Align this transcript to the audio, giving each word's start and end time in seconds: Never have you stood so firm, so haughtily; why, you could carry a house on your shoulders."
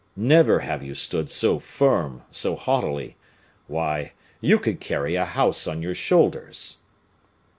Never 0.15 0.61
have 0.61 0.81
you 0.81 0.95
stood 0.95 1.29
so 1.29 1.59
firm, 1.59 2.23
so 2.31 2.55
haughtily; 2.55 3.17
why, 3.67 4.13
you 4.39 4.57
could 4.57 4.79
carry 4.79 5.13
a 5.13 5.25
house 5.25 5.67
on 5.67 5.83
your 5.83 5.93
shoulders." 5.93 6.77